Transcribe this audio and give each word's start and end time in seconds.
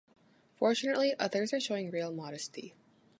Fortunately, 0.55 1.13
others 1.19 1.53
are 1.53 1.59
showing 1.59 1.91
real 1.91 2.11
modesty. 2.11 2.73